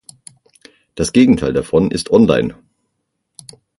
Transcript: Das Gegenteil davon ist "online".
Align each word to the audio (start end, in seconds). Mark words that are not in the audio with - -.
Das 0.95 1.13
Gegenteil 1.13 1.53
davon 1.53 1.91
ist 1.91 2.09
"online". 2.09 2.55